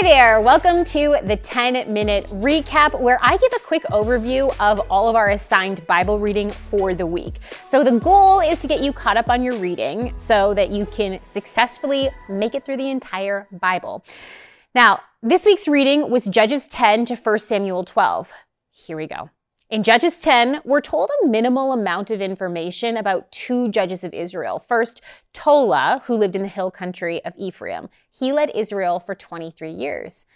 Hi 0.00 0.08
there, 0.08 0.40
welcome 0.40 0.82
to 0.84 1.18
the 1.24 1.36
10 1.36 1.92
minute 1.92 2.24
recap 2.28 2.98
where 2.98 3.18
I 3.20 3.36
give 3.36 3.52
a 3.54 3.58
quick 3.58 3.82
overview 3.90 4.48
of 4.58 4.80
all 4.90 5.10
of 5.10 5.14
our 5.14 5.28
assigned 5.28 5.86
Bible 5.86 6.18
reading 6.18 6.50
for 6.50 6.94
the 6.94 7.04
week. 7.04 7.34
So, 7.66 7.84
the 7.84 7.98
goal 7.98 8.40
is 8.40 8.60
to 8.60 8.66
get 8.66 8.80
you 8.80 8.94
caught 8.94 9.18
up 9.18 9.28
on 9.28 9.42
your 9.42 9.56
reading 9.56 10.16
so 10.16 10.54
that 10.54 10.70
you 10.70 10.86
can 10.86 11.20
successfully 11.30 12.08
make 12.30 12.54
it 12.54 12.64
through 12.64 12.78
the 12.78 12.88
entire 12.88 13.46
Bible. 13.52 14.02
Now, 14.74 15.00
this 15.22 15.44
week's 15.44 15.68
reading 15.68 16.10
was 16.10 16.24
Judges 16.24 16.66
10 16.68 17.04
to 17.04 17.14
1 17.14 17.38
Samuel 17.38 17.84
12. 17.84 18.32
Here 18.70 18.96
we 18.96 19.06
go. 19.06 19.28
In 19.70 19.84
Judges 19.84 20.18
10, 20.18 20.62
we're 20.64 20.80
told 20.80 21.10
a 21.22 21.28
minimal 21.28 21.70
amount 21.70 22.10
of 22.10 22.20
information 22.20 22.96
about 22.96 23.30
two 23.30 23.68
judges 23.68 24.02
of 24.02 24.12
Israel. 24.12 24.58
First, 24.58 25.00
Tola, 25.32 26.02
who 26.06 26.16
lived 26.16 26.34
in 26.34 26.42
the 26.42 26.48
hill 26.48 26.72
country 26.72 27.24
of 27.24 27.34
Ephraim. 27.36 27.88
He 28.10 28.32
led 28.32 28.50
Israel 28.52 28.98
for 28.98 29.14
23 29.14 29.70
years. 29.70 30.26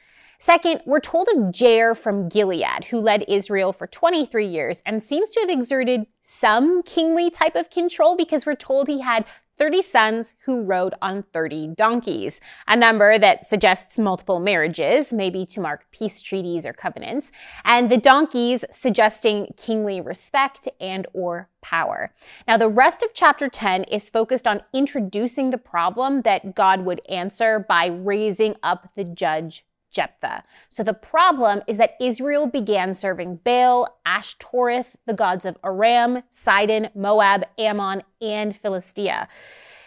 Second, 0.44 0.82
we're 0.84 1.00
told 1.00 1.26
of 1.28 1.38
Jair 1.44 1.96
from 1.96 2.28
Gilead, 2.28 2.84
who 2.90 3.00
led 3.00 3.24
Israel 3.28 3.72
for 3.72 3.86
23 3.86 4.46
years 4.46 4.82
and 4.84 5.02
seems 5.02 5.30
to 5.30 5.40
have 5.40 5.48
exerted 5.48 6.06
some 6.20 6.82
kingly 6.82 7.30
type 7.30 7.56
of 7.56 7.70
control 7.70 8.14
because 8.14 8.44
we're 8.44 8.54
told 8.54 8.86
he 8.86 9.00
had 9.00 9.24
30 9.56 9.80
sons 9.80 10.34
who 10.44 10.60
rode 10.60 10.92
on 11.00 11.22
30 11.32 11.68
donkeys, 11.76 12.42
a 12.68 12.76
number 12.76 13.18
that 13.18 13.46
suggests 13.46 13.98
multiple 13.98 14.38
marriages, 14.38 15.14
maybe 15.14 15.46
to 15.46 15.62
mark 15.62 15.86
peace 15.92 16.20
treaties 16.20 16.66
or 16.66 16.74
covenants, 16.74 17.32
and 17.64 17.90
the 17.90 17.96
donkeys 17.96 18.66
suggesting 18.70 19.46
kingly 19.56 20.02
respect 20.02 20.68
and 20.78 21.06
or 21.14 21.48
power. 21.62 22.12
Now 22.46 22.58
the 22.58 22.68
rest 22.68 23.02
of 23.02 23.14
chapter 23.14 23.48
10 23.48 23.84
is 23.84 24.10
focused 24.10 24.46
on 24.46 24.60
introducing 24.74 25.48
the 25.48 25.56
problem 25.56 26.20
that 26.20 26.54
God 26.54 26.84
would 26.84 27.00
answer 27.08 27.64
by 27.66 27.86
raising 27.86 28.56
up 28.62 28.92
the 28.94 29.04
judge 29.04 29.64
Jephthah. 29.94 30.42
So 30.68 30.82
the 30.82 30.92
problem 30.92 31.62
is 31.66 31.76
that 31.78 31.94
Israel 32.00 32.46
began 32.46 32.92
serving 32.92 33.36
Baal, 33.44 33.88
Ashtoreth, 34.04 34.96
the 35.06 35.14
gods 35.14 35.44
of 35.44 35.56
Aram, 35.64 36.22
Sidon, 36.30 36.90
Moab, 36.94 37.44
Ammon, 37.58 38.02
and 38.20 38.54
Philistia. 38.54 39.28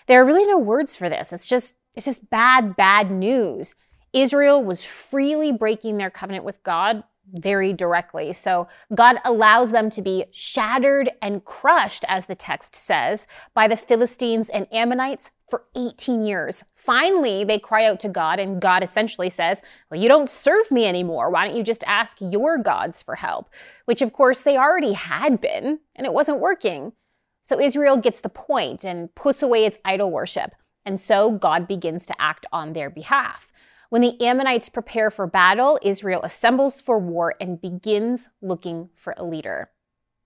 There 0.07 0.21
are 0.21 0.25
really 0.25 0.45
no 0.45 0.57
words 0.57 0.95
for 0.95 1.09
this. 1.09 1.33
It's 1.33 1.47
just 1.47 1.75
it's 1.93 2.05
just 2.05 2.29
bad 2.29 2.75
bad 2.75 3.11
news. 3.11 3.75
Israel 4.13 4.63
was 4.63 4.83
freely 4.83 5.51
breaking 5.51 5.97
their 5.97 6.09
covenant 6.09 6.45
with 6.45 6.63
God 6.63 7.03
very 7.33 7.73
directly. 7.73 8.33
So 8.33 8.67
God 8.95 9.17
allows 9.25 9.71
them 9.71 9.89
to 9.91 10.01
be 10.01 10.25
shattered 10.31 11.11
and 11.21 11.43
crushed, 11.45 12.05
as 12.07 12.25
the 12.25 12.35
text 12.35 12.75
says, 12.75 13.27
by 13.53 13.67
the 13.67 13.77
Philistines 13.77 14.49
and 14.49 14.67
Ammonites 14.71 15.31
for 15.49 15.63
18 15.75 16.23
years. 16.23 16.63
Finally, 16.75 17.43
they 17.43 17.59
cry 17.59 17.85
out 17.85 17.99
to 18.01 18.09
God, 18.09 18.39
and 18.39 18.61
God 18.61 18.83
essentially 18.83 19.29
says, 19.29 19.61
Well, 19.89 19.99
you 19.99 20.07
don't 20.07 20.29
serve 20.29 20.69
me 20.71 20.85
anymore. 20.85 21.29
Why 21.29 21.45
don't 21.45 21.57
you 21.57 21.63
just 21.63 21.83
ask 21.85 22.17
your 22.21 22.57
gods 22.57 23.03
for 23.03 23.15
help? 23.15 23.49
Which, 23.85 24.01
of 24.01 24.13
course, 24.13 24.43
they 24.43 24.57
already 24.57 24.93
had 24.93 25.41
been, 25.41 25.79
and 25.95 26.05
it 26.05 26.13
wasn't 26.13 26.39
working. 26.39 26.93
So 27.41 27.59
Israel 27.59 27.97
gets 27.97 28.21
the 28.21 28.29
point 28.29 28.83
and 28.83 29.13
puts 29.15 29.41
away 29.41 29.65
its 29.65 29.77
idol 29.85 30.11
worship. 30.11 30.51
And 30.85 30.99
so 30.99 31.31
God 31.31 31.67
begins 31.67 32.05
to 32.05 32.21
act 32.21 32.45
on 32.51 32.73
their 32.73 32.89
behalf. 32.89 33.51
When 33.89 34.01
the 34.01 34.21
Ammonites 34.21 34.67
prepare 34.67 35.09
for 35.09 35.27
battle, 35.27 35.79
Israel 35.81 36.21
assembles 36.23 36.81
for 36.81 36.99
war 36.99 37.35
and 37.39 37.61
begins 37.61 38.27
looking 38.41 38.89
for 38.95 39.13
a 39.15 39.23
leader. 39.23 39.69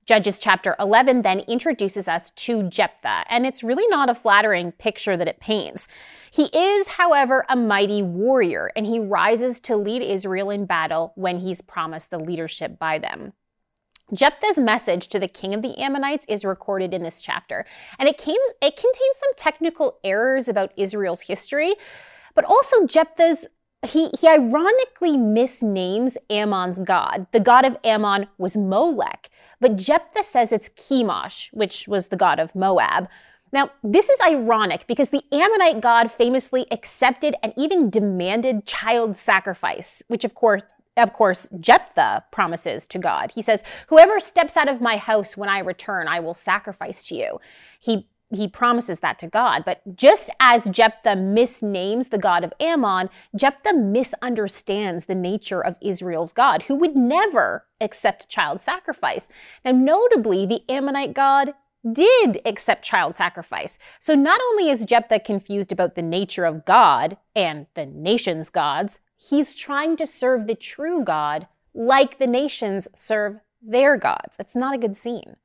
Judges 0.07 0.39
chapter 0.39 0.75
11 0.79 1.21
then 1.21 1.41
introduces 1.41 2.07
us 2.07 2.31
to 2.31 2.63
Jephthah, 2.63 3.23
and 3.29 3.45
it's 3.45 3.63
really 3.63 3.87
not 3.87 4.09
a 4.09 4.15
flattering 4.15 4.71
picture 4.71 5.15
that 5.15 5.27
it 5.27 5.39
paints. 5.39 5.87
He 6.31 6.45
is, 6.45 6.87
however, 6.87 7.45
a 7.49 7.55
mighty 7.55 8.01
warrior, 8.01 8.71
and 8.75 8.87
he 8.87 8.99
rises 8.99 9.59
to 9.61 9.77
lead 9.77 10.01
Israel 10.01 10.49
in 10.49 10.65
battle 10.65 11.13
when 11.15 11.37
he's 11.37 11.61
promised 11.61 12.09
the 12.09 12.19
leadership 12.19 12.79
by 12.79 12.97
them. 12.97 13.31
Jephthah's 14.13 14.57
message 14.57 15.07
to 15.09 15.19
the 15.19 15.27
king 15.27 15.53
of 15.53 15.61
the 15.61 15.77
Ammonites 15.79 16.25
is 16.27 16.43
recorded 16.43 16.93
in 16.93 17.03
this 17.03 17.21
chapter, 17.21 17.65
and 17.99 18.09
it, 18.09 18.17
came, 18.17 18.35
it 18.61 18.75
contains 18.75 19.17
some 19.17 19.35
technical 19.37 19.99
errors 20.03 20.47
about 20.47 20.73
Israel's 20.75 21.21
history, 21.21 21.75
but 22.35 22.45
also 22.45 22.85
Jephthah's 22.85 23.45
he, 23.83 24.09
he 24.19 24.27
ironically 24.27 25.17
misnames 25.17 26.15
Ammon's 26.29 26.79
god. 26.79 27.25
The 27.31 27.39
god 27.39 27.65
of 27.65 27.77
Ammon 27.83 28.27
was 28.37 28.55
Molech, 28.55 29.29
but 29.59 29.75
Jephthah 29.75 30.23
says 30.23 30.51
it's 30.51 30.69
Chemosh, 30.69 31.51
which 31.51 31.87
was 31.87 32.07
the 32.07 32.15
god 32.15 32.39
of 32.39 32.53
Moab. 32.53 33.09
Now, 33.51 33.71
this 33.83 34.07
is 34.07 34.19
ironic 34.21 34.85
because 34.87 35.09
the 35.09 35.23
Ammonite 35.31 35.81
god 35.81 36.11
famously 36.11 36.67
accepted 36.71 37.35
and 37.41 37.53
even 37.57 37.89
demanded 37.89 38.65
child 38.67 39.17
sacrifice, 39.17 40.03
which 40.07 40.23
of 40.23 40.35
course 40.35 40.63
of 40.97 41.13
course, 41.13 41.47
Jephthah 41.59 42.25
promises 42.31 42.85
to 42.87 42.99
God. 42.99 43.31
He 43.31 43.41
says, 43.41 43.63
Whoever 43.87 44.19
steps 44.19 44.57
out 44.57 44.67
of 44.67 44.81
my 44.81 44.97
house 44.97 45.37
when 45.37 45.47
I 45.47 45.59
return, 45.59 46.09
I 46.09 46.19
will 46.19 46.33
sacrifice 46.33 47.05
to 47.05 47.15
you. 47.15 47.39
He 47.79 48.07
he 48.31 48.47
promises 48.47 48.99
that 48.99 49.19
to 49.19 49.27
God. 49.27 49.63
But 49.65 49.81
just 49.95 50.29
as 50.39 50.69
Jephthah 50.69 51.15
misnames 51.15 52.09
the 52.09 52.17
God 52.17 52.43
of 52.43 52.53
Ammon, 52.59 53.09
Jephthah 53.35 53.75
misunderstands 53.75 55.05
the 55.05 55.15
nature 55.15 55.63
of 55.63 55.75
Israel's 55.81 56.33
God, 56.33 56.63
who 56.63 56.75
would 56.75 56.95
never 56.95 57.65
accept 57.81 58.29
child 58.29 58.59
sacrifice. 58.59 59.29
Now, 59.65 59.71
notably, 59.71 60.45
the 60.45 60.63
Ammonite 60.69 61.13
God 61.13 61.53
did 61.91 62.41
accept 62.45 62.85
child 62.85 63.15
sacrifice. 63.15 63.79
So 63.99 64.13
not 64.13 64.39
only 64.51 64.69
is 64.69 64.85
Jephthah 64.85 65.21
confused 65.21 65.71
about 65.71 65.95
the 65.95 66.01
nature 66.01 66.45
of 66.45 66.65
God 66.65 67.17
and 67.35 67.65
the 67.73 67.87
nation's 67.87 68.49
gods, 68.49 68.99
he's 69.17 69.55
trying 69.55 69.95
to 69.97 70.05
serve 70.05 70.47
the 70.47 70.55
true 70.55 71.03
God 71.03 71.47
like 71.73 72.19
the 72.19 72.27
nations 72.27 72.87
serve 72.93 73.39
their 73.61 73.97
gods. 73.97 74.37
It's 74.39 74.55
not 74.55 74.75
a 74.75 74.77
good 74.77 74.95
scene. 74.95 75.35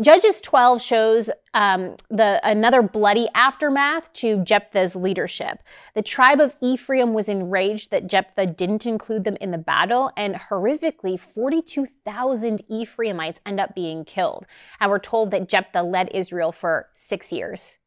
Judges 0.00 0.40
12 0.40 0.82
shows 0.82 1.30
um, 1.54 1.96
the 2.10 2.40
another 2.42 2.82
bloody 2.82 3.28
aftermath 3.34 4.12
to 4.14 4.42
Jephthah's 4.44 4.96
leadership. 4.96 5.62
The 5.94 6.02
tribe 6.02 6.40
of 6.40 6.56
Ephraim 6.60 7.14
was 7.14 7.28
enraged 7.28 7.90
that 7.90 8.06
Jephthah 8.06 8.46
didn't 8.46 8.86
include 8.86 9.24
them 9.24 9.36
in 9.40 9.50
the 9.50 9.58
battle, 9.58 10.10
and 10.16 10.34
horrifically, 10.34 11.18
42,000 11.18 12.62
Ephraimites 12.68 13.40
end 13.46 13.60
up 13.60 13.74
being 13.74 14.04
killed. 14.04 14.46
And 14.80 14.90
we're 14.90 14.98
told 14.98 15.30
that 15.30 15.48
Jephthah 15.48 15.82
led 15.82 16.10
Israel 16.12 16.52
for 16.52 16.88
six 16.94 17.32
years. 17.32 17.78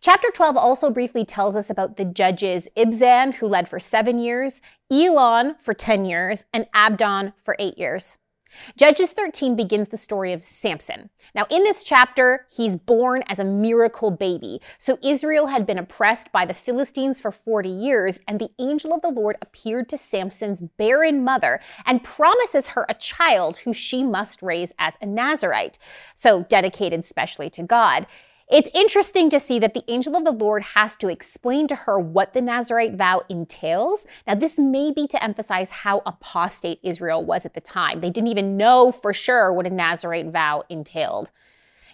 Chapter 0.00 0.30
12 0.30 0.56
also 0.56 0.90
briefly 0.90 1.24
tells 1.24 1.56
us 1.56 1.68
about 1.68 1.96
the 1.96 2.06
judges 2.06 2.68
Ibzan, 2.76 3.36
who 3.36 3.46
led 3.46 3.68
for 3.68 3.78
seven 3.78 4.18
years, 4.18 4.60
Elon 4.90 5.56
for 5.58 5.74
10 5.74 6.06
years, 6.06 6.46
and 6.54 6.66
Abdon 6.72 7.34
for 7.44 7.54
eight 7.58 7.76
years. 7.76 8.16
Judges 8.76 9.12
13 9.12 9.56
begins 9.56 9.88
the 9.88 9.96
story 9.96 10.32
of 10.32 10.42
Samson. 10.42 11.10
Now, 11.34 11.46
in 11.50 11.62
this 11.64 11.82
chapter, 11.82 12.46
he's 12.54 12.76
born 12.76 13.22
as 13.28 13.38
a 13.38 13.44
miracle 13.44 14.10
baby. 14.10 14.60
So, 14.78 14.98
Israel 15.02 15.46
had 15.46 15.66
been 15.66 15.78
oppressed 15.78 16.30
by 16.32 16.46
the 16.46 16.54
Philistines 16.54 17.20
for 17.20 17.30
40 17.30 17.68
years, 17.68 18.20
and 18.28 18.40
the 18.40 18.50
angel 18.58 18.94
of 18.94 19.02
the 19.02 19.08
Lord 19.08 19.36
appeared 19.42 19.88
to 19.90 19.96
Samson's 19.96 20.62
barren 20.62 21.24
mother 21.24 21.60
and 21.86 22.02
promises 22.02 22.68
her 22.68 22.86
a 22.88 22.94
child 22.94 23.58
who 23.58 23.72
she 23.72 24.02
must 24.02 24.42
raise 24.42 24.72
as 24.78 24.94
a 25.00 25.06
Nazarite, 25.06 25.78
so 26.14 26.42
dedicated 26.44 27.04
specially 27.04 27.50
to 27.50 27.62
God. 27.62 28.06
It's 28.50 28.68
interesting 28.74 29.30
to 29.30 29.40
see 29.40 29.58
that 29.60 29.72
the 29.72 29.84
angel 29.88 30.16
of 30.16 30.24
the 30.24 30.30
Lord 30.30 30.62
has 30.62 30.96
to 30.96 31.08
explain 31.08 31.66
to 31.68 31.74
her 31.74 31.98
what 31.98 32.34
the 32.34 32.42
Nazarite 32.42 32.94
vow 32.94 33.22
entails. 33.30 34.04
Now, 34.26 34.34
this 34.34 34.58
may 34.58 34.92
be 34.92 35.06
to 35.06 35.24
emphasize 35.24 35.70
how 35.70 36.02
apostate 36.04 36.78
Israel 36.82 37.24
was 37.24 37.46
at 37.46 37.54
the 37.54 37.62
time. 37.62 38.00
They 38.00 38.10
didn't 38.10 38.28
even 38.28 38.58
know 38.58 38.92
for 38.92 39.14
sure 39.14 39.50
what 39.50 39.66
a 39.66 39.70
Nazarite 39.70 40.30
vow 40.30 40.62
entailed. 40.68 41.30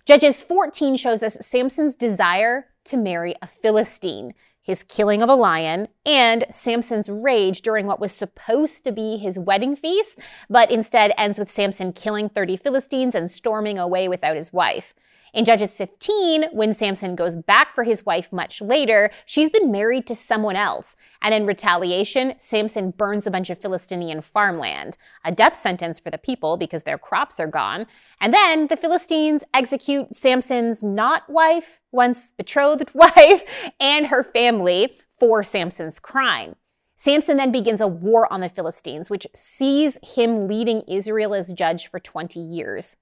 Judges 0.06 0.42
14 0.42 0.96
shows 0.96 1.22
us 1.22 1.38
Samson's 1.40 1.94
desire 1.94 2.66
to 2.86 2.96
marry 2.96 3.36
a 3.40 3.46
Philistine, 3.46 4.34
his 4.60 4.82
killing 4.82 5.22
of 5.22 5.28
a 5.28 5.34
lion, 5.34 5.86
and 6.04 6.46
Samson's 6.50 7.08
rage 7.08 7.62
during 7.62 7.86
what 7.86 8.00
was 8.00 8.10
supposed 8.10 8.82
to 8.84 8.92
be 8.92 9.16
his 9.18 9.38
wedding 9.38 9.76
feast, 9.76 10.18
but 10.48 10.70
instead 10.72 11.12
ends 11.16 11.38
with 11.38 11.50
Samson 11.50 11.92
killing 11.92 12.28
30 12.28 12.56
Philistines 12.56 13.14
and 13.14 13.30
storming 13.30 13.78
away 13.78 14.08
without 14.08 14.34
his 14.34 14.52
wife. 14.52 14.94
In 15.32 15.44
Judges 15.44 15.76
15, 15.76 16.44
when 16.52 16.72
Samson 16.72 17.14
goes 17.14 17.36
back 17.36 17.74
for 17.74 17.84
his 17.84 18.04
wife 18.04 18.32
much 18.32 18.60
later, 18.60 19.10
she's 19.26 19.48
been 19.48 19.70
married 19.70 20.06
to 20.08 20.14
someone 20.14 20.56
else. 20.56 20.96
And 21.22 21.32
in 21.32 21.46
retaliation, 21.46 22.34
Samson 22.36 22.90
burns 22.90 23.26
a 23.26 23.30
bunch 23.30 23.48
of 23.48 23.58
Philistinian 23.58 24.22
farmland, 24.22 24.96
a 25.24 25.30
death 25.30 25.56
sentence 25.56 26.00
for 26.00 26.10
the 26.10 26.18
people 26.18 26.56
because 26.56 26.82
their 26.82 26.98
crops 26.98 27.38
are 27.38 27.46
gone. 27.46 27.86
And 28.20 28.34
then 28.34 28.66
the 28.66 28.76
Philistines 28.76 29.44
execute 29.54 30.14
Samson's 30.16 30.82
not 30.82 31.28
wife, 31.30 31.80
once 31.92 32.32
betrothed 32.36 32.90
wife, 32.94 33.44
and 33.78 34.06
her 34.06 34.24
family 34.24 34.94
for 35.18 35.44
Samson's 35.44 36.00
crime. 36.00 36.56
Samson 36.96 37.38
then 37.38 37.52
begins 37.52 37.80
a 37.80 37.88
war 37.88 38.30
on 38.30 38.40
the 38.40 38.48
Philistines, 38.48 39.08
which 39.08 39.26
sees 39.34 39.96
him 40.02 40.48
leading 40.48 40.82
Israel 40.82 41.34
as 41.34 41.52
judge 41.52 41.88
for 41.88 41.98
20 41.98 42.38
years. 42.38 42.96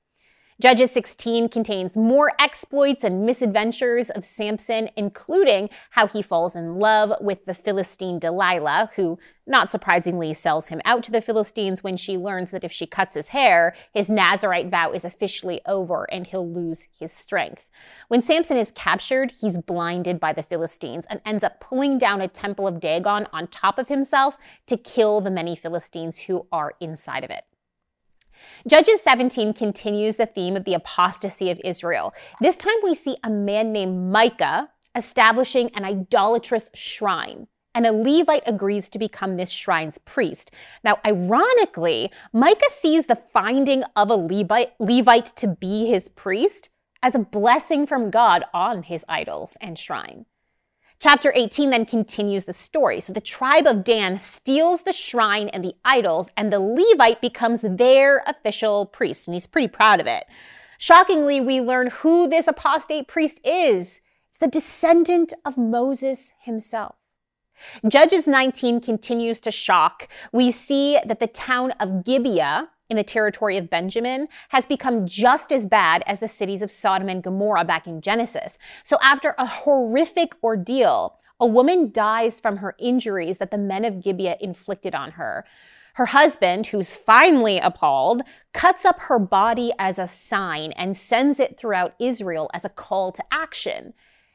Judges 0.61 0.91
16 0.91 1.51
contains 1.51 1.97
more 1.97 2.33
exploits 2.41 3.05
and 3.05 3.25
misadventures 3.25 4.11
of 4.11 4.25
Samson, 4.25 4.91
including 4.97 5.71
how 5.91 6.09
he 6.09 6.21
falls 6.21 6.57
in 6.57 6.81
love 6.81 7.13
with 7.21 7.45
the 7.45 7.55
Philistine 7.55 8.19
Delilah, 8.19 8.91
who, 8.97 9.21
not 9.47 9.71
surprisingly, 9.71 10.35
sells 10.35 10.67
him 10.67 10.81
out 10.85 11.05
to 11.05 11.13
the 11.13 11.21
Philistines 11.21 11.85
when 11.85 11.97
she 11.97 12.19
learns 12.19 12.51
that 12.51 12.65
if 12.65 12.73
she 12.73 12.89
cuts 12.89 13.15
his 13.15 13.29
hair, 13.29 13.73
his 13.95 14.11
Nazarite 14.11 14.69
vow 14.69 14.91
is 14.91 15.05
officially 15.05 15.61
over 15.67 16.11
and 16.11 16.27
he'll 16.27 16.53
lose 16.53 16.89
his 16.99 17.13
strength. 17.13 17.69
When 18.09 18.21
Samson 18.21 18.57
is 18.57 18.73
captured, 18.73 19.31
he's 19.31 19.59
blinded 19.59 20.19
by 20.19 20.33
the 20.33 20.43
Philistines 20.43 21.07
and 21.09 21.21
ends 21.25 21.45
up 21.45 21.61
pulling 21.61 21.99
down 21.99 22.21
a 22.21 22.27
temple 22.27 22.67
of 22.67 22.81
Dagon 22.81 23.29
on 23.33 23.47
top 23.47 23.79
of 23.79 23.87
himself 23.87 24.37
to 24.67 24.77
kill 24.77 25.21
the 25.21 25.31
many 25.31 25.55
Philistines 25.55 26.19
who 26.19 26.49
are 26.51 26.75
inside 26.81 27.23
of 27.23 27.31
it. 27.31 27.45
Judges 28.67 29.01
17 29.03 29.53
continues 29.53 30.17
the 30.17 30.27
theme 30.27 30.57
of 30.57 30.65
the 30.65 30.75
apostasy 30.75 31.51
of 31.51 31.61
Israel. 31.65 32.15
This 32.41 32.57
time 32.57 32.77
we 32.83 32.95
see 32.95 33.17
a 33.25 33.31
man 33.31 33.73
named 33.73 34.11
Micah 34.11 34.69
establishing 34.95 35.71
an 35.75 35.85
idolatrous 35.85 36.71
shrine 36.75 37.47
and 37.75 37.87
a 37.87 37.93
Levite 37.93 38.43
agrees 38.47 38.89
to 38.89 38.99
become 38.99 39.37
this 39.37 39.51
shrine's 39.51 39.99
priest. 39.99 40.51
Now, 40.83 40.99
ironically, 41.07 42.11
Micah 42.33 42.71
sees 42.71 43.07
the 43.07 43.15
finding 43.15 43.85
of 43.95 44.11
a 44.11 44.17
Levite, 44.17 44.73
Levite, 44.81 45.37
to 45.37 45.47
be 45.47 45.87
his 45.87 46.09
priest 46.09 46.71
as 47.03 47.15
a 47.15 47.21
blessing 47.21 47.87
from 47.87 48.11
God 48.11 48.45
on 48.53 48.83
his 48.83 49.05
idols 49.09 49.57
and 49.61 49.79
shrine. 49.79 50.27
Chapter 51.01 51.33
18 51.33 51.71
then 51.71 51.87
continues 51.87 52.45
the 52.45 52.53
story. 52.53 53.01
So 53.01 53.13
the 53.13 53.21
tribe 53.21 53.67
of 53.67 53.85
Dan 53.85 54.19
steals 54.19 54.83
the 54.83 54.93
shrine 54.93 55.49
and 55.49 55.65
the 55.65 55.75
idols, 55.85 56.29
and 56.37 56.53
the 56.53 56.59
Levite 56.59 57.21
becomes 57.21 57.61
their 57.63 58.25
official 58.27 58.87
priest, 58.87 59.29
and 59.29 59.35
he's 59.35 59.47
pretty 59.47 59.69
proud 59.69 60.01
of 60.01 60.09
it. 60.09 60.25
Shockingly, 60.79 61.41
we 61.41 61.61
learn 61.61 61.89
who 61.89 62.29
this 62.29 62.49
apostate 62.49 63.07
priest 63.07 63.41
is. 63.45 64.01
It's 64.29 64.39
the 64.39 64.49
descendant 64.49 65.33
of 65.45 65.57
Moses 65.57 66.33
himself. 66.41 66.97
Judges 67.89 68.27
19 68.27 68.81
continues 68.81 69.39
to 69.41 69.51
shock. 69.51 70.09
We 70.33 70.51
see 70.51 70.99
that 71.05 71.21
the 71.21 71.27
town 71.29 71.73
of 71.81 72.05
Gibeah, 72.05 72.69
in 72.89 72.97
the 72.97 73.05
territory 73.05 73.57
of 73.59 73.71
Benjamin 73.71 74.29
has 74.49 74.65
become 74.65 75.07
just 75.07 75.53
as 75.53 75.67
bad 75.67 76.03
as 76.07 76.21
the 76.21 76.29
cities 76.29 76.63
of 76.63 76.71
Sodom 76.71 77.09
and 77.09 77.23
Gomorrah 77.23 77.65
back 77.65 77.87
in 77.87 78.01
Genesis. 78.01 78.59
So 78.83 78.97
after 79.03 79.35
a 79.39 79.47
horrific 79.47 80.33
ordeal, 80.43 81.19
a 81.41 81.47
woman 81.47 81.93
dies 81.93 82.41
from 82.41 82.57
her 82.57 82.75
injuries 82.79 83.39
that 83.39 83.51
the 83.51 83.59
men 83.59 83.85
of 83.85 84.03
Gibeah 84.03 84.39
inflicted 84.41 84.95
on 84.95 85.13
her. 85.13 85.45
Her 85.95 86.07
husband, 86.07 86.67
who's 86.67 86.95
finally 86.95 87.59
appalled, 87.59 88.23
cuts 88.55 88.85
up 88.85 89.01
her 89.01 89.19
body 89.19 89.73
as 89.79 89.99
a 89.99 90.07
sign 90.07 90.73
and 90.73 90.97
sends 90.97 91.41
it 91.41 91.59
throughout 91.59 91.95
Israel 91.99 92.49
as 92.55 92.65
a 92.65 92.71
call 92.71 93.13
to 93.13 93.25
action. 93.31 93.93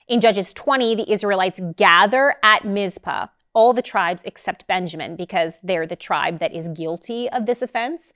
In 0.08 0.20
Judges 0.20 0.54
20, 0.54 0.96
the 0.96 1.12
Israelites 1.12 1.62
gather 1.78 2.36
at 2.44 2.66
Mizpah, 2.66 3.28
all 3.54 3.74
the 3.74 3.82
tribes 3.82 4.24
except 4.26 4.68
Benjamin, 4.68 5.16
because 5.16 5.60
they're 5.64 5.88
the 5.88 5.96
tribe 5.96 6.40
that 6.40 6.54
is 6.54 6.68
guilty 6.70 7.30
of 7.30 7.46
this 7.46 7.62
offense. 7.62 8.14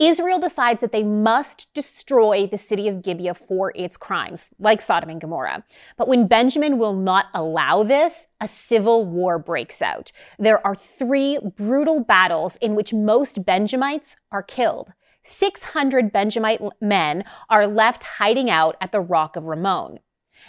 Israel 0.00 0.38
decides 0.38 0.80
that 0.80 0.92
they 0.92 1.04
must 1.04 1.68
destroy 1.74 2.46
the 2.46 2.56
city 2.56 2.88
of 2.88 3.02
Gibeah 3.02 3.34
for 3.34 3.70
its 3.76 3.98
crimes, 3.98 4.50
like 4.58 4.80
Sodom 4.80 5.10
and 5.10 5.20
Gomorrah. 5.20 5.62
But 5.98 6.08
when 6.08 6.26
Benjamin 6.26 6.78
will 6.78 6.94
not 6.94 7.26
allow 7.34 7.82
this, 7.82 8.26
a 8.40 8.48
civil 8.48 9.04
war 9.04 9.38
breaks 9.38 9.82
out. 9.82 10.10
There 10.38 10.66
are 10.66 10.74
three 10.74 11.38
brutal 11.54 12.02
battles 12.02 12.56
in 12.62 12.74
which 12.74 12.94
most 12.94 13.44
Benjamites 13.44 14.16
are 14.32 14.42
killed. 14.42 14.94
600 15.22 16.10
Benjamite 16.10 16.62
men 16.80 17.24
are 17.50 17.66
left 17.66 18.02
hiding 18.02 18.48
out 18.48 18.76
at 18.80 18.92
the 18.92 19.02
Rock 19.02 19.36
of 19.36 19.44
Rimmon. 19.44 19.98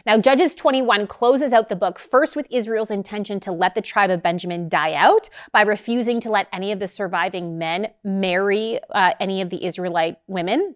Now, 0.05 0.17
Judges 0.17 0.55
21 0.55 1.07
closes 1.07 1.53
out 1.53 1.69
the 1.69 1.75
book 1.75 1.99
first 1.99 2.35
with 2.35 2.47
Israel's 2.49 2.91
intention 2.91 3.39
to 3.41 3.51
let 3.51 3.75
the 3.75 3.81
tribe 3.81 4.09
of 4.09 4.23
Benjamin 4.23 4.69
die 4.69 4.93
out 4.93 5.29
by 5.51 5.61
refusing 5.61 6.19
to 6.21 6.29
let 6.29 6.47
any 6.53 6.71
of 6.71 6.79
the 6.79 6.87
surviving 6.87 7.57
men 7.57 7.87
marry 8.03 8.79
uh, 8.89 9.13
any 9.19 9.41
of 9.41 9.49
the 9.49 9.63
Israelite 9.63 10.17
women. 10.27 10.75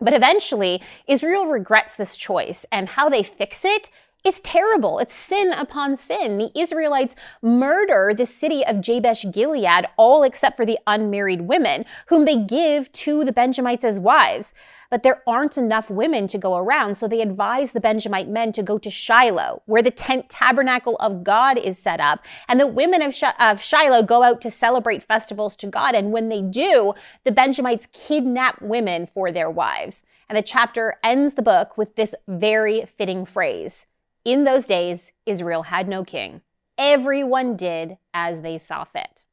But 0.00 0.14
eventually, 0.14 0.82
Israel 1.06 1.46
regrets 1.46 1.96
this 1.96 2.16
choice, 2.16 2.64
and 2.72 2.88
how 2.88 3.08
they 3.08 3.22
fix 3.22 3.64
it 3.64 3.90
is 4.24 4.40
terrible. 4.40 4.98
It's 4.98 5.14
sin 5.14 5.52
upon 5.52 5.96
sin. 5.96 6.38
The 6.38 6.50
Israelites 6.58 7.16
murder 7.42 8.12
the 8.14 8.26
city 8.26 8.64
of 8.66 8.80
Jabesh 8.80 9.24
Gilead, 9.32 9.86
all 9.96 10.22
except 10.22 10.56
for 10.56 10.66
the 10.66 10.78
unmarried 10.86 11.42
women, 11.42 11.84
whom 12.06 12.24
they 12.24 12.36
give 12.36 12.90
to 12.92 13.24
the 13.24 13.32
Benjamites 13.32 13.84
as 13.84 13.98
wives. 13.98 14.52
But 14.90 15.04
there 15.04 15.22
aren't 15.26 15.56
enough 15.56 15.88
women 15.88 16.26
to 16.26 16.38
go 16.38 16.56
around, 16.56 16.96
so 16.96 17.06
they 17.06 17.22
advise 17.22 17.70
the 17.70 17.80
Benjamite 17.80 18.28
men 18.28 18.50
to 18.52 18.62
go 18.62 18.76
to 18.78 18.90
Shiloh, 18.90 19.62
where 19.66 19.82
the 19.82 19.90
tent 19.92 20.28
tabernacle 20.28 20.96
of 20.96 21.22
God 21.22 21.58
is 21.58 21.78
set 21.78 22.00
up. 22.00 22.24
And 22.48 22.58
the 22.58 22.66
women 22.66 23.00
of, 23.00 23.14
of 23.38 23.62
Shiloh 23.62 24.02
go 24.02 24.24
out 24.24 24.40
to 24.40 24.50
celebrate 24.50 25.02
festivals 25.02 25.54
to 25.56 25.68
God. 25.68 25.94
And 25.94 26.10
when 26.10 26.28
they 26.28 26.42
do, 26.42 26.92
the 27.24 27.32
Benjamites 27.32 27.86
kidnap 27.92 28.60
women 28.60 29.06
for 29.06 29.30
their 29.30 29.48
wives. 29.48 30.02
And 30.28 30.36
the 30.36 30.42
chapter 30.42 30.96
ends 31.04 31.34
the 31.34 31.42
book 31.42 31.78
with 31.78 31.94
this 31.94 32.14
very 32.26 32.84
fitting 32.84 33.24
phrase 33.24 33.86
In 34.24 34.44
those 34.44 34.66
days, 34.66 35.12
Israel 35.24 35.62
had 35.62 35.88
no 35.88 36.04
king. 36.04 36.42
Everyone 36.76 37.56
did 37.56 37.96
as 38.12 38.42
they 38.42 38.58
saw 38.58 38.84
fit. 38.84 39.24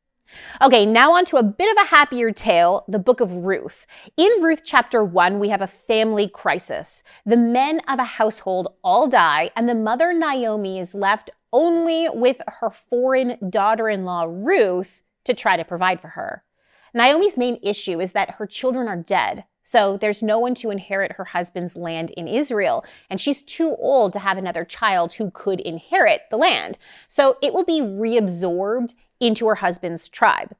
Okay, 0.61 0.85
now 0.85 1.13
on 1.13 1.25
to 1.25 1.37
a 1.37 1.43
bit 1.43 1.71
of 1.71 1.83
a 1.83 1.87
happier 1.87 2.31
tale, 2.31 2.85
the 2.87 2.99
book 2.99 3.19
of 3.19 3.31
Ruth. 3.31 3.85
In 4.15 4.41
Ruth 4.41 4.61
chapter 4.63 5.03
1, 5.03 5.39
we 5.39 5.49
have 5.49 5.61
a 5.61 5.67
family 5.67 6.27
crisis. 6.27 7.03
The 7.25 7.37
men 7.37 7.81
of 7.87 7.99
a 7.99 8.03
household 8.03 8.75
all 8.83 9.07
die, 9.07 9.51
and 9.55 9.67
the 9.67 9.75
mother 9.75 10.13
Naomi 10.13 10.79
is 10.79 10.93
left 10.93 11.31
only 11.51 12.07
with 12.13 12.41
her 12.47 12.69
foreign 12.69 13.37
daughter 13.49 13.89
in 13.89 14.05
law, 14.05 14.25
Ruth, 14.27 15.01
to 15.25 15.33
try 15.33 15.57
to 15.57 15.65
provide 15.65 16.01
for 16.01 16.09
her. 16.09 16.43
Naomi's 16.93 17.37
main 17.37 17.59
issue 17.61 17.99
is 17.99 18.13
that 18.13 18.31
her 18.31 18.47
children 18.47 18.87
are 18.87 18.97
dead, 18.97 19.45
so 19.67 19.97
there's 19.97 20.23
no 20.23 20.39
one 20.39 20.55
to 20.55 20.69
inherit 20.69 21.11
her 21.11 21.25
husband's 21.25 21.75
land 21.75 22.11
in 22.11 22.25
Israel, 22.25 22.85
and 23.09 23.19
she's 23.19 23.41
too 23.41 23.75
old 23.79 24.13
to 24.13 24.19
have 24.19 24.37
another 24.37 24.63
child 24.63 25.11
who 25.11 25.29
could 25.31 25.59
inherit 25.59 26.21
the 26.31 26.37
land. 26.37 26.77
So 27.09 27.35
it 27.41 27.53
will 27.53 27.65
be 27.65 27.81
reabsorbed 27.81 28.93
into 29.19 29.45
her 29.45 29.55
husband's 29.55 30.07
tribe. 30.07 30.55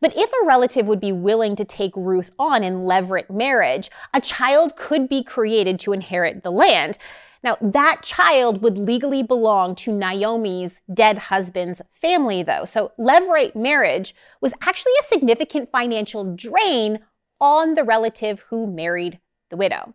But 0.00 0.16
if 0.16 0.30
a 0.30 0.46
relative 0.46 0.86
would 0.86 1.00
be 1.00 1.10
willing 1.10 1.56
to 1.56 1.64
take 1.64 1.90
Ruth 1.96 2.30
on 2.38 2.62
in 2.62 2.84
levirate 2.84 3.28
marriage, 3.28 3.90
a 4.14 4.20
child 4.20 4.76
could 4.76 5.08
be 5.08 5.24
created 5.24 5.80
to 5.80 5.92
inherit 5.92 6.44
the 6.44 6.52
land. 6.52 6.98
Now, 7.42 7.58
that 7.60 8.02
child 8.04 8.62
would 8.62 8.78
legally 8.78 9.24
belong 9.24 9.74
to 9.76 9.90
Naomi's 9.90 10.80
dead 10.94 11.18
husband's 11.18 11.82
family, 11.90 12.44
though. 12.44 12.66
So, 12.66 12.92
levirate 13.00 13.56
marriage 13.56 14.14
was 14.40 14.54
actually 14.60 14.92
a 15.00 15.06
significant 15.06 15.72
financial 15.72 16.36
drain 16.36 17.00
on 17.40 17.74
the 17.74 17.84
relative 17.84 18.40
who 18.48 18.66
married 18.66 19.20
the 19.50 19.56
widow. 19.56 19.94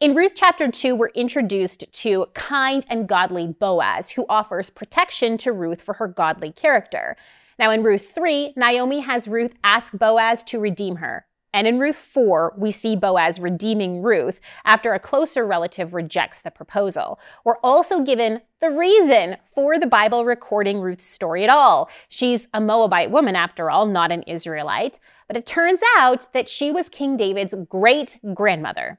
In 0.00 0.14
Ruth 0.14 0.32
chapter 0.34 0.70
2, 0.70 0.94
we're 0.94 1.08
introduced 1.08 1.84
to 1.92 2.26
kind 2.34 2.84
and 2.88 3.06
godly 3.06 3.46
Boaz, 3.46 4.10
who 4.10 4.24
offers 4.28 4.70
protection 4.70 5.36
to 5.38 5.52
Ruth 5.52 5.82
for 5.82 5.94
her 5.94 6.08
godly 6.08 6.52
character. 6.52 7.16
Now, 7.58 7.70
in 7.70 7.82
Ruth 7.82 8.12
3, 8.14 8.54
Naomi 8.56 9.00
has 9.00 9.28
Ruth 9.28 9.52
ask 9.62 9.92
Boaz 9.92 10.42
to 10.44 10.58
redeem 10.58 10.96
her. 10.96 11.26
And 11.52 11.66
in 11.66 11.80
Ruth 11.80 11.96
4, 11.96 12.54
we 12.56 12.70
see 12.70 12.94
Boaz 12.94 13.40
redeeming 13.40 14.02
Ruth 14.02 14.40
after 14.64 14.94
a 14.94 15.00
closer 15.00 15.44
relative 15.44 15.94
rejects 15.94 16.42
the 16.42 16.50
proposal. 16.50 17.18
We're 17.44 17.58
also 17.58 18.00
given 18.00 18.40
the 18.60 18.70
reason 18.70 19.36
for 19.52 19.76
the 19.78 19.86
Bible 19.86 20.24
recording 20.24 20.80
Ruth's 20.80 21.04
story 21.04 21.42
at 21.42 21.50
all. 21.50 21.90
She's 22.08 22.46
a 22.54 22.60
Moabite 22.60 23.10
woman, 23.10 23.34
after 23.34 23.68
all, 23.68 23.86
not 23.86 24.12
an 24.12 24.22
Israelite. 24.22 25.00
But 25.30 25.36
it 25.36 25.46
turns 25.46 25.80
out 25.96 26.26
that 26.32 26.48
she 26.48 26.72
was 26.72 26.88
King 26.88 27.16
David's 27.16 27.54
great 27.68 28.18
grandmother. 28.34 28.98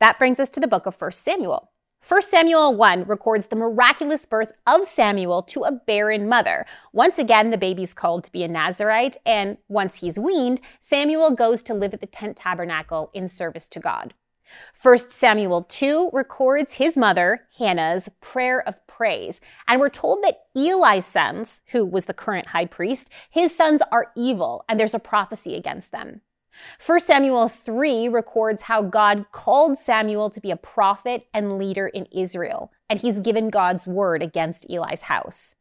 That 0.00 0.18
brings 0.18 0.40
us 0.40 0.48
to 0.48 0.58
the 0.58 0.66
book 0.66 0.86
of 0.86 1.00
1 1.00 1.12
Samuel. 1.12 1.70
1 2.08 2.22
Samuel 2.22 2.74
1 2.74 3.04
records 3.04 3.46
the 3.46 3.54
miraculous 3.54 4.26
birth 4.26 4.50
of 4.66 4.84
Samuel 4.84 5.40
to 5.44 5.62
a 5.62 5.70
barren 5.70 6.28
mother. 6.28 6.66
Once 6.92 7.16
again, 7.16 7.50
the 7.50 7.58
baby's 7.58 7.94
called 7.94 8.24
to 8.24 8.32
be 8.32 8.42
a 8.42 8.48
Nazarite, 8.48 9.16
and 9.24 9.56
once 9.68 9.94
he's 9.94 10.18
weaned, 10.18 10.60
Samuel 10.80 11.30
goes 11.30 11.62
to 11.62 11.74
live 11.74 11.94
at 11.94 12.00
the 12.00 12.08
tent 12.08 12.36
tabernacle 12.36 13.12
in 13.14 13.28
service 13.28 13.68
to 13.68 13.78
God. 13.78 14.14
1 14.82 14.98
Samuel 14.98 15.62
2 15.62 16.10
records 16.12 16.72
his 16.74 16.96
mother, 16.96 17.46
Hannah's 17.56 18.08
prayer 18.20 18.66
of 18.66 18.84
praise. 18.86 19.40
And 19.68 19.80
we're 19.80 19.88
told 19.88 20.22
that 20.22 20.46
Eli's 20.56 21.06
sons, 21.06 21.62
who 21.66 21.86
was 21.86 22.06
the 22.06 22.14
current 22.14 22.48
high 22.48 22.66
priest, 22.66 23.10
his 23.30 23.54
sons 23.54 23.82
are 23.92 24.12
evil, 24.16 24.64
and 24.68 24.78
there's 24.78 24.94
a 24.94 24.98
prophecy 24.98 25.54
against 25.54 25.92
them. 25.92 26.20
1 26.84 27.00
Samuel 27.00 27.48
3 27.48 28.08
records 28.08 28.62
how 28.62 28.82
God 28.82 29.24
called 29.32 29.78
Samuel 29.78 30.30
to 30.30 30.40
be 30.40 30.50
a 30.50 30.56
prophet 30.56 31.26
and 31.32 31.58
leader 31.58 31.88
in 31.88 32.06
Israel, 32.06 32.72
and 32.90 32.98
he's 32.98 33.20
given 33.20 33.50
God's 33.50 33.86
word 33.86 34.22
against 34.22 34.66
Eli's 34.68 35.02
house. 35.02 35.54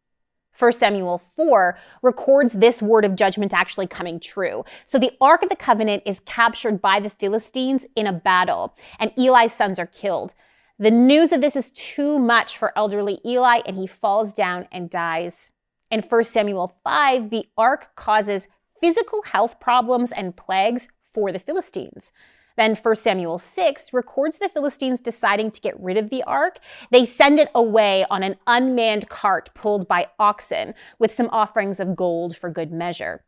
1 0.62 0.74
Samuel 0.74 1.18
4 1.18 1.76
records 2.04 2.54
this 2.54 2.84
word 2.84 3.04
of 3.04 3.16
judgment 3.16 3.52
actually 3.52 3.88
coming 3.88 4.20
true. 4.20 4.64
So 4.86 5.00
the 5.00 5.12
Ark 5.20 5.42
of 5.42 5.50
the 5.50 5.56
Covenant 5.56 6.04
is 6.06 6.22
captured 6.26 6.82
by 6.82 7.00
the 7.00 7.10
Philistines 7.10 7.86
in 7.96 8.06
a 8.06 8.14
battle, 8.14 8.76
and 9.00 9.12
Eli's 9.18 9.54
sons 9.54 9.80
are 9.80 9.88
killed. 9.88 10.36
The 10.78 10.92
news 10.92 11.32
of 11.32 11.42
this 11.42 11.56
is 11.56 11.72
too 11.72 12.20
much 12.20 12.58
for 12.58 12.78
elderly 12.78 13.20
Eli, 13.26 13.62
and 13.66 13.76
he 13.76 13.88
falls 13.88 14.34
down 14.34 14.68
and 14.72 14.88
dies. 14.90 15.52
In 15.90 16.02
1 16.02 16.24
Samuel 16.26 16.76
5, 16.84 17.32
the 17.32 17.48
ark 17.58 17.90
causes 17.96 18.48
physical 18.80 19.24
health 19.24 19.60
problems 19.60 20.12
and 20.12 20.36
plagues 20.36 20.88
for 21.12 21.32
the 21.32 21.40
Philistines. 21.40 22.12
Then 22.58 22.76
1 22.76 22.96
Samuel 22.96 23.38
6 23.38 23.94
records 23.94 24.38
the 24.38 24.50
Philistines 24.50 25.02
deciding 25.02 25.52
to 25.52 25.62
get 25.62 25.80
rid 25.80 25.98
of 25.98 26.10
the 26.10 26.24
ark. 26.24 26.60
They 26.92 27.06
send 27.06 27.40
it 27.40 27.50
away 27.56 28.06
on 28.10 28.24
an 28.24 28.36
unmanned 28.48 29.10
cart 29.10 29.50
pulled 29.54 29.88
by 29.88 30.08
oxen 30.20 30.74
with 31.00 31.14
some 31.14 31.30
offerings 31.32 31.80
of 31.80 31.96
gold 31.96 32.36
for 32.36 32.50
good 32.50 32.72
measure. 32.72 33.24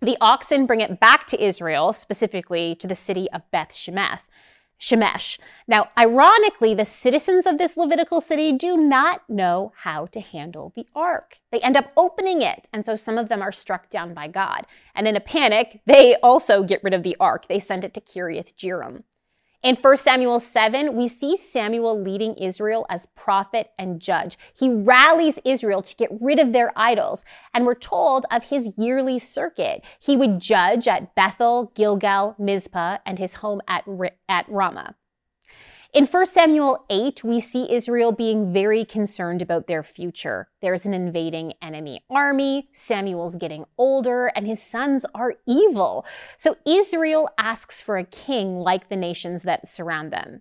The 0.00 0.16
oxen 0.20 0.66
bring 0.66 0.80
it 0.80 0.98
back 0.98 1.26
to 1.28 1.42
Israel, 1.42 1.92
specifically 1.92 2.74
to 2.76 2.88
the 2.88 2.94
city 2.94 3.30
of 3.30 3.48
Beth 3.52 3.70
Shemeth. 3.70 4.22
Shemesh. 4.82 5.38
Now, 5.68 5.90
ironically, 5.96 6.74
the 6.74 6.84
citizens 6.84 7.46
of 7.46 7.56
this 7.56 7.76
Levitical 7.76 8.20
city 8.20 8.50
do 8.50 8.76
not 8.76 9.22
know 9.28 9.72
how 9.76 10.06
to 10.06 10.20
handle 10.20 10.72
the 10.74 10.88
ark. 10.96 11.38
They 11.52 11.60
end 11.60 11.76
up 11.76 11.92
opening 11.96 12.42
it, 12.42 12.68
and 12.72 12.84
so 12.84 12.96
some 12.96 13.16
of 13.16 13.28
them 13.28 13.42
are 13.42 13.52
struck 13.52 13.90
down 13.90 14.12
by 14.12 14.26
God. 14.26 14.66
And 14.96 15.06
in 15.06 15.14
a 15.14 15.20
panic, 15.20 15.80
they 15.86 16.16
also 16.16 16.64
get 16.64 16.82
rid 16.82 16.94
of 16.94 17.04
the 17.04 17.16
ark. 17.20 17.46
They 17.46 17.60
send 17.60 17.84
it 17.84 17.94
to 17.94 18.00
Kiriath 18.00 18.56
Jearim. 18.56 19.04
In 19.62 19.76
1 19.76 19.96
Samuel 19.98 20.40
7, 20.40 20.96
we 20.96 21.06
see 21.06 21.36
Samuel 21.36 22.00
leading 22.00 22.34
Israel 22.34 22.84
as 22.90 23.06
prophet 23.14 23.70
and 23.78 24.00
judge. 24.00 24.36
He 24.58 24.68
rallies 24.68 25.38
Israel 25.44 25.82
to 25.82 25.94
get 25.94 26.10
rid 26.20 26.40
of 26.40 26.52
their 26.52 26.72
idols, 26.74 27.24
and 27.54 27.64
we're 27.64 27.76
told 27.76 28.26
of 28.32 28.42
his 28.42 28.76
yearly 28.76 29.20
circuit. 29.20 29.84
He 30.00 30.16
would 30.16 30.40
judge 30.40 30.88
at 30.88 31.14
Bethel, 31.14 31.70
Gilgal, 31.76 32.34
Mizpah, 32.40 32.98
and 33.06 33.20
his 33.20 33.34
home 33.34 33.60
at, 33.68 33.84
at 34.28 34.48
Ramah. 34.48 34.96
In 35.92 36.06
1 36.06 36.24
Samuel 36.24 36.86
8, 36.88 37.22
we 37.22 37.38
see 37.38 37.70
Israel 37.70 38.12
being 38.12 38.50
very 38.50 38.82
concerned 38.82 39.42
about 39.42 39.66
their 39.66 39.82
future. 39.82 40.48
There's 40.62 40.86
an 40.86 40.94
invading 40.94 41.52
enemy 41.60 42.02
army, 42.08 42.70
Samuel's 42.72 43.36
getting 43.36 43.66
older, 43.76 44.28
and 44.28 44.46
his 44.46 44.62
sons 44.62 45.04
are 45.14 45.34
evil. 45.46 46.06
So 46.38 46.56
Israel 46.64 47.28
asks 47.36 47.82
for 47.82 47.98
a 47.98 48.06
king 48.06 48.56
like 48.56 48.88
the 48.88 48.96
nations 48.96 49.42
that 49.42 49.68
surround 49.68 50.14
them. 50.14 50.40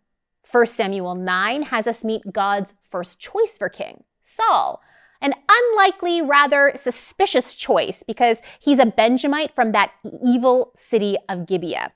1 0.49 0.67
Samuel 0.67 1.15
9 1.15 1.63
has 1.63 1.85
us 1.85 2.05
meet 2.05 2.31
God's 2.31 2.73
first 2.89 3.19
choice 3.19 3.57
for 3.57 3.67
king, 3.67 4.05
Saul. 4.21 4.81
An 5.19 5.33
unlikely, 5.49 6.21
rather 6.21 6.71
suspicious 6.77 7.55
choice 7.55 8.03
because 8.03 8.41
he's 8.61 8.79
a 8.79 8.85
Benjamite 8.85 9.53
from 9.53 9.73
that 9.73 9.91
evil 10.25 10.71
city 10.77 11.17
of 11.27 11.45
Gibeah. 11.45 11.91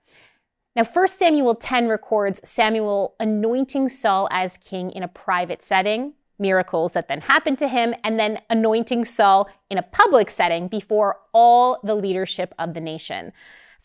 Now, 0.76 0.84
1 0.84 1.08
Samuel 1.08 1.56
10 1.56 1.88
records 1.88 2.42
Samuel 2.44 3.16
anointing 3.22 3.88
Saul 3.88 4.28
as 4.30 4.58
king 4.58 4.92
in 4.92 5.04
a 5.04 5.08
private 5.08 5.62
setting, 5.62 6.14
miracles 6.38 6.92
that 6.92 7.08
then 7.08 7.22
happened 7.22 7.60
to 7.60 7.70
him, 7.70 7.96
and 8.04 8.20
then 8.20 8.42
anointing 8.50 9.06
Saul 9.06 9.50
in 9.70 9.78
a 9.78 9.84
public 9.84 10.30
setting 10.30 10.68
before 10.68 11.22
all 11.34 11.80
the 11.84 11.96
leadership 11.96 12.54
of 12.60 12.74
the 12.74 12.82
nation. 12.82 13.32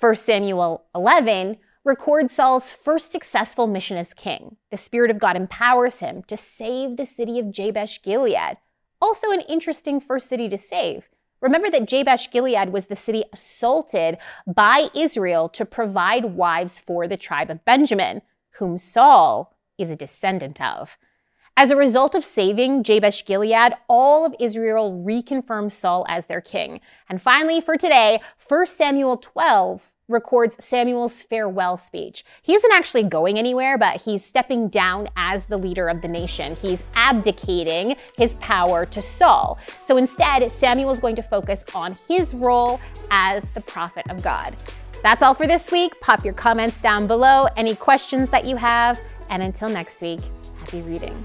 1 0.01 0.15
Samuel 0.17 0.85
11 0.95 1.59
records 1.85 2.33
Saul's 2.33 2.73
first 2.73 3.13
successful 3.13 3.69
mission 3.69 3.97
as 3.97 4.13
king. 4.13 4.57
The 4.73 4.77
Spirit 4.77 5.13
of 5.13 5.21
God 5.21 5.37
empowers 5.37 6.01
him 6.01 6.25
to 6.25 6.37
save 6.37 6.97
the 6.97 7.07
city 7.07 7.39
of 7.39 7.53
Jabesh 7.53 8.03
Gilead. 8.03 8.57
Also, 9.01 9.31
an 9.31 9.41
interesting 9.43 10.01
first 10.01 10.29
city 10.29 10.49
to 10.49 10.59
save. 10.59 11.09
Remember 11.41 11.71
that 11.71 11.89
Jabesh 11.89 12.31
Gilead 12.31 12.71
was 12.71 12.87
the 12.87 12.97
city 12.97 13.25
assaulted 13.33 14.19
by 14.47 14.89
Israel 14.95 15.49
to 15.51 15.65
provide 15.65 16.37
wives 16.37 16.79
for 16.81 17.09
the 17.09 17.17
tribe 17.17 17.51
of 17.51 17.65
Benjamin, 17.65 18.23
whom 18.59 18.77
Saul 18.77 19.57
is 19.79 19.91
a 19.91 19.97
descendant 19.97 20.61
of. 20.61 20.99
As 21.57 21.71
a 21.71 21.77
result 21.77 22.15
of 22.15 22.25
saving 22.25 22.83
Jabesh 22.83 23.25
Gilead, 23.25 23.75
all 23.89 24.25
of 24.25 24.35
Israel 24.39 25.03
reconfirmed 25.05 25.73
Saul 25.73 26.07
as 26.09 26.27
their 26.27 26.41
king. 26.41 26.81
And 27.09 27.21
finally, 27.21 27.61
for 27.61 27.77
today, 27.77 28.21
1 28.49 28.67
Samuel 28.67 29.17
12 29.17 29.93
records 30.11 30.63
Samuel's 30.63 31.23
farewell 31.23 31.77
speech. 31.77 32.25
He 32.43 32.55
isn't 32.55 32.73
actually 32.73 33.05
going 33.05 33.39
anywhere, 33.39 33.79
but 33.79 34.01
he's 34.01 34.25
stepping 34.25 34.69
down 34.69 35.09
as 35.17 35.45
the 35.47 35.57
leader 35.57 35.89
of 35.89 36.03
the 36.03 36.09
nation. 36.09 36.55
He's 36.57 36.83
abdicating 36.95 37.97
his 38.17 38.35
power 38.37 38.85
to 38.87 39.01
Saul. 39.01 39.59
So 39.83 39.97
instead, 39.97 40.51
Samuel 40.51 40.91
is 40.91 41.01
going 41.01 41.17
to 41.17 41.23
focus 41.23 41.65
on 41.75 41.97
his 42.09 42.35
role 42.35 42.81
as 43.11 43.51
the 43.51 43.61
prophet 43.63 44.05
of 44.11 44.23
God. 44.23 44.57
That's 45.03 45.23
all 45.23 45.35
for 45.35 45.47
this 45.47 45.71
week. 45.71 45.99
Pop 46.01 46.25
your 46.25 46.35
comments 46.35 46.79
down 46.81 47.07
below, 47.07 47.49
any 47.57 47.75
questions 47.75 48.29
that 48.31 48.45
you 48.45 48.57
have, 48.57 49.01
and 49.31 49.43
until 49.43 49.69
next 49.69 50.03
week, 50.03 50.21
happy 50.59 50.83
reading. 50.83 51.25